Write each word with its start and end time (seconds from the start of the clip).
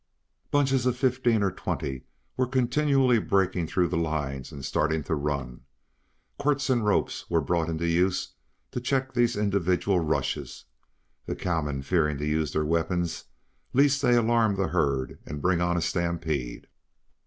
Bunches 0.49 0.87
of 0.87 0.97
fifteen 0.97 1.43
or 1.43 1.51
twenty 1.51 2.05
were 2.35 2.47
continually 2.47 3.19
breaking 3.19 3.67
through 3.67 3.87
the 3.87 3.99
lines 3.99 4.51
and 4.51 4.65
starting 4.65 5.03
to 5.03 5.13
run. 5.13 5.61
Quirts 6.39 6.71
and 6.71 6.83
ropes 6.83 7.29
were 7.29 7.39
brought 7.39 7.69
into 7.69 7.87
use 7.87 8.33
to 8.71 8.81
check 8.81 9.13
these 9.13 9.37
individual 9.37 9.99
rushes, 9.99 10.65
the 11.27 11.35
cowmen 11.35 11.83
fearing 11.83 12.17
to 12.17 12.25
use 12.25 12.51
their 12.51 12.65
weapons 12.65 13.25
lest 13.73 14.01
they 14.01 14.15
alarm 14.15 14.55
the 14.55 14.69
herd 14.69 15.19
and 15.23 15.39
bring 15.39 15.61
on 15.61 15.77
a 15.77 15.81
stampede. 15.81 16.65